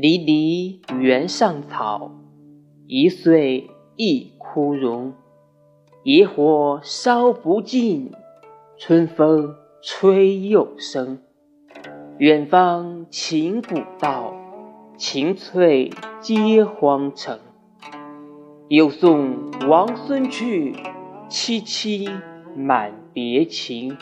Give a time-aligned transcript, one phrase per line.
[0.00, 2.12] 离离原上草，
[2.86, 5.12] 一岁一枯荣。
[6.04, 8.12] 野火烧不尽，
[8.78, 11.18] 春风吹又生。
[12.18, 14.32] 远方秦古道，
[14.96, 15.90] 晴翠
[16.20, 17.40] 接荒城。
[18.68, 20.76] 又送王孙去，
[21.28, 22.08] 萋萋
[22.56, 23.96] 满别情。